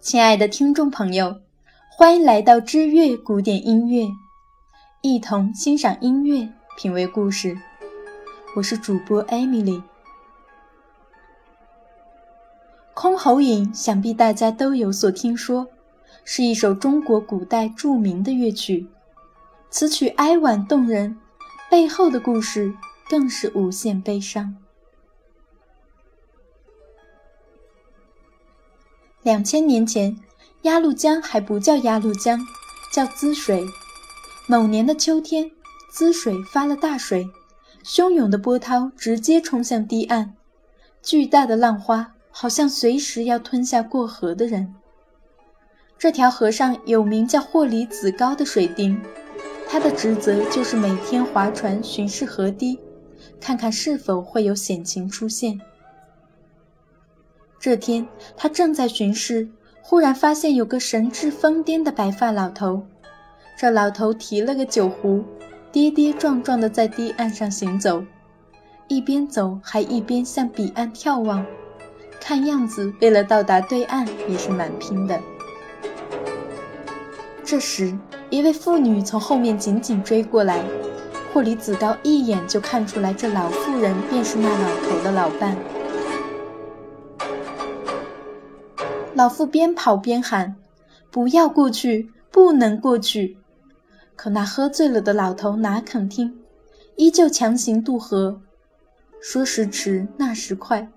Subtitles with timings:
[0.00, 1.40] 亲爱的听众朋友，
[1.90, 4.06] 欢迎来到知乐古典音乐，
[5.02, 7.58] 一同欣赏音乐，品味故事。
[8.54, 9.82] 我是主播艾米丽。
[13.00, 15.66] 《箜篌引》想必大家都有所听说，
[16.24, 18.86] 是一首中国古代著名的乐曲。
[19.68, 21.18] 此曲哀婉动人，
[21.68, 22.72] 背后的故事
[23.10, 24.56] 更是无限悲伤。
[29.28, 30.16] 两千年前，
[30.62, 32.40] 鸭绿江还不叫鸭绿江，
[32.90, 33.62] 叫滋水。
[34.46, 35.50] 某年的秋天，
[35.92, 37.28] 滋水发了大水，
[37.84, 40.32] 汹涌的波涛直接冲向堤岸，
[41.02, 42.14] 巨大的浪花。
[42.30, 44.74] 好像随时要吞下过河的人。
[45.98, 48.98] 这条河上有名叫霍里子高的水丁，
[49.68, 52.78] 他的职责就是每天划船巡视河堤，
[53.38, 55.60] 看看是否会有险情出现。
[57.60, 59.48] 这天，他正在巡视，
[59.82, 62.86] 忽然发现有个神志疯癫的白发老头。
[63.56, 65.24] 这老头提了个酒壶，
[65.72, 68.04] 跌跌撞撞地在堤岸上行走，
[68.86, 71.44] 一边走还一边向彼岸眺望。
[72.20, 75.20] 看样子，为了到达对岸也是蛮拼的。
[77.44, 77.98] 这时，
[78.30, 80.62] 一位妇女从后面紧紧追过来，
[81.32, 85.56] 霍里子高一眼就看出来，这老妇人便是那老头的老伴。
[89.18, 90.54] 老妇边跑边喊
[91.10, 93.36] ：“不要过去，不能过去！”
[94.14, 96.38] 可那喝醉了的老头哪肯听，
[96.94, 98.40] 依旧强行渡河。
[99.20, 100.88] 说时迟，那时快。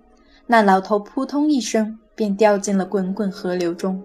[0.45, 4.03] 那老头扑通一声便掉进了滚滚河流中，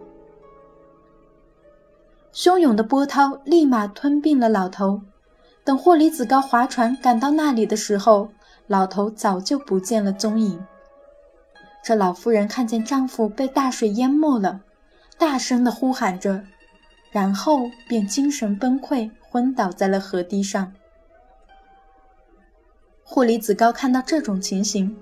[2.32, 5.02] 汹涌的波涛立马吞并了老头。
[5.62, 8.30] 等霍里子高划船赶到那里的时候，
[8.66, 10.58] 老头早就不见了踪影。
[11.86, 14.60] 这老妇人看见丈夫被大水淹没了，
[15.16, 16.42] 大声地呼喊着，
[17.12, 20.72] 然后便精神崩溃，昏倒在了河堤上。
[23.04, 24.96] 霍里子高看到这种情形。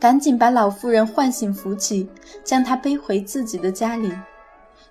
[0.00, 2.08] 赶紧把老妇人唤醒扶起，
[2.42, 4.12] 将她背回自己的家里。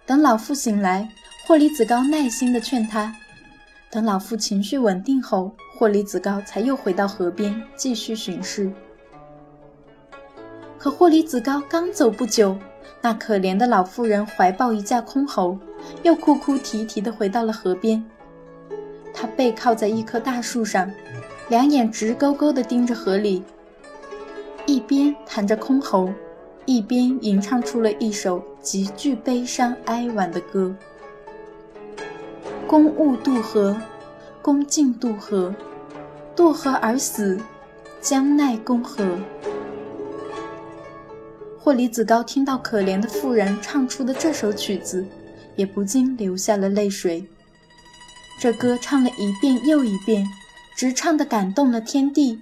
[0.06, 1.09] 等老妇醒来，
[1.45, 3.13] 霍里子高耐心地劝她。
[3.89, 8.72] 等老妇情绪稳定后，霍里子高才又回到河边继续巡视。
[10.83, 12.57] 可霍里子高刚走不久，
[12.99, 15.57] 那可怜的老妇人怀抱一架箜篌，
[16.01, 18.03] 又哭哭啼啼地回到了河边。
[19.13, 20.91] 她背靠在一棵大树上，
[21.47, 23.45] 两眼直勾勾地盯着河里。
[24.66, 26.11] 一边弹着箜篌，
[26.66, 30.75] 一边吟唱出了一首极具悲伤哀婉的歌
[32.67, 33.77] ：“公勿渡河，
[34.41, 35.55] 公尽渡河，
[36.35, 37.39] 渡河而死，
[38.01, 39.17] 将奈公何？”
[41.63, 45.07] 霍李子高听到可怜的妇人唱出的这首曲子，
[45.56, 47.25] 也不禁流下了泪水。
[48.38, 50.28] 这歌唱了一遍又一遍，
[50.75, 52.41] 直唱的感动了天地。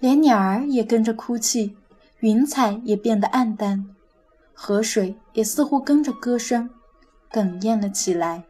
[0.00, 1.76] 连鸟儿也跟着哭泣，
[2.18, 3.86] 云彩也变得暗淡，
[4.52, 6.68] 河水也似乎跟着歌声
[7.30, 8.42] 哽咽了起来。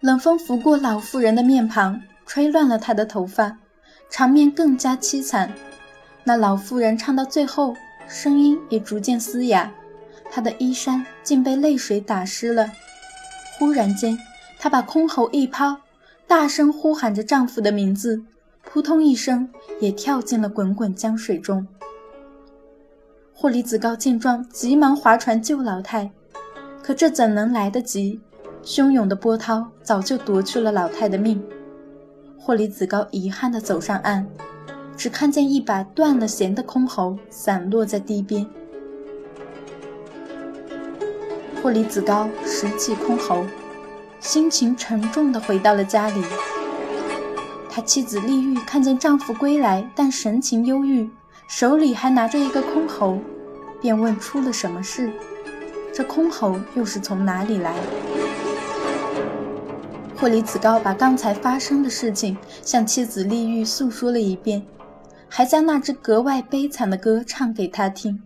[0.00, 3.58] 冷风拂过老妇人的面庞，吹乱了她的头发，
[4.10, 5.52] 场面更加凄惨。
[6.28, 7.74] 那老妇人唱到最后，
[8.06, 9.72] 声音也逐渐嘶哑，
[10.30, 12.70] 她的衣衫竟被泪水打湿了。
[13.58, 14.18] 忽然间，
[14.58, 15.74] 她把箜篌一抛。
[16.26, 18.22] 大声呼喊着丈夫的名字，
[18.62, 19.48] 扑通一声，
[19.80, 21.66] 也跳进了滚滚江水中。
[23.32, 26.10] 霍里子高见状，急忙划船救老太，
[26.82, 28.20] 可这怎能来得及？
[28.62, 31.42] 汹涌的波涛早就夺去了老太的命。
[32.38, 34.28] 霍里子高遗憾地走上岸，
[34.98, 38.44] 只看见一把断了弦的箜篌散落在堤边。
[41.62, 43.44] 霍里子高拾起箜篌。
[44.18, 46.20] 心情沉重地回到了家里。
[47.70, 51.08] 他妻子丽玉看见丈夫归来，但神情忧郁，
[51.46, 53.20] 手里还拿着一个箜篌，
[53.80, 55.12] 便问出了什么事。
[55.94, 57.72] 这箜篌又是从哪里来？
[60.16, 64.66] 霍里子高把刚才发生的事情向妻子丽玉诉说了一遍，
[65.38, 68.20] 还将那支格外悲惨的歌唱给她听。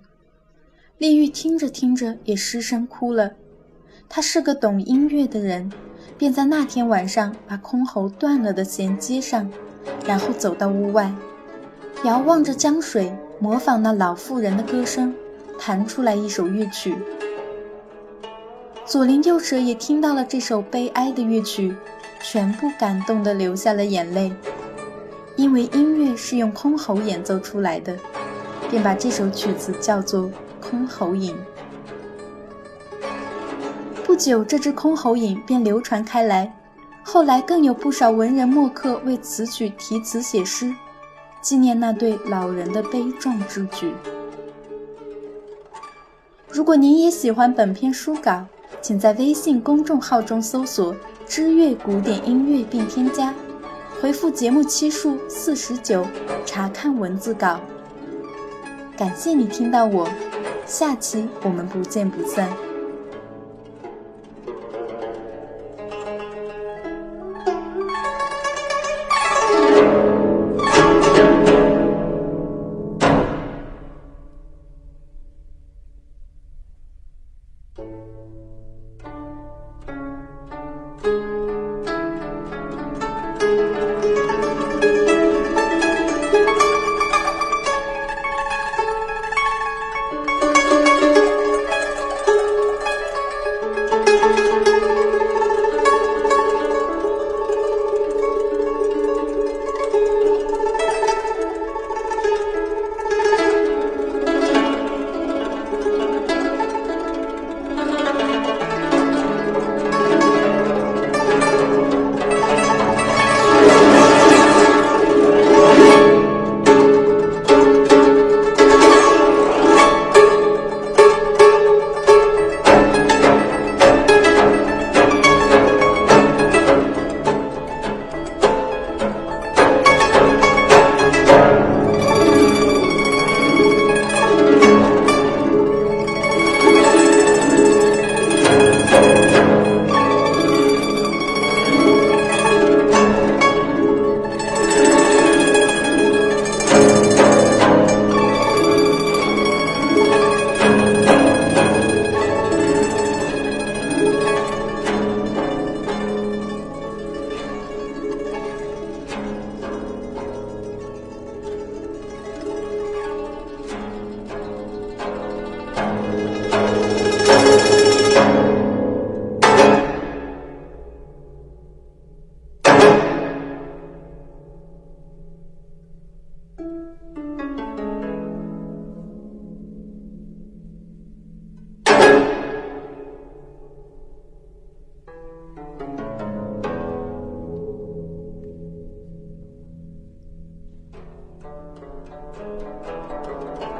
[0.97, 3.33] 丽玉听着听着也失声哭了。
[4.09, 5.71] 他是个懂音乐的人，
[6.17, 9.47] 便在那天晚上把箜篌断了的弦接上，
[10.07, 11.13] 然后走到屋外，
[12.03, 15.15] 遥望着江水，模仿那老妇人的歌声，
[15.59, 16.95] 弹出来一首乐曲。
[18.87, 21.77] 左邻右舍也听到了这首悲哀的乐曲，
[22.23, 24.33] 全部感动得流下了眼泪，
[25.37, 27.97] 因为音乐是用箜篌演奏出来的，
[28.71, 30.23] 便把这首曲子叫做
[30.63, 31.35] 《箜篌引》。
[34.05, 36.55] 不久，这支箜篌引便流传开来，
[37.03, 40.75] 后来更有不少文人墨客为此曲题词写诗，
[41.41, 43.93] 纪念那对老人的悲壮之举。
[46.51, 48.45] 如果您也喜欢本篇书稿，
[48.83, 50.95] 请在微信公众号中搜索
[51.27, 53.35] “知乐古典音乐”并添加，
[54.03, 56.05] 回复节目期数四十九，
[56.45, 57.61] 查看文字稿。
[58.97, 60.09] 感谢你听到我，
[60.67, 62.51] 下期我们不见不散。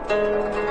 [0.09, 0.62] Música